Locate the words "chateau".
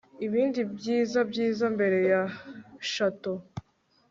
2.91-3.39